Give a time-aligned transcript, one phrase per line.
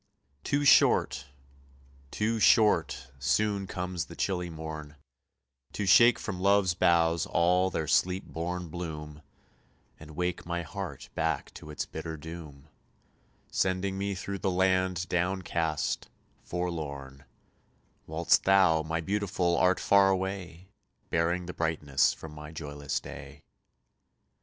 [0.43, 1.27] Too short
[2.09, 4.95] too short soon comes the chilly morn,
[5.73, 9.21] To shake from love's boughs all their sleep born bloom,
[9.99, 12.67] And wake my heart back to its bitter doom,
[13.51, 16.09] Sending me through the land down cast,
[16.41, 17.25] forlorn,
[18.07, 20.67] Whilst thou, my Beautiful, art far away,
[21.11, 23.43] Bearing the brightness from my joyless day.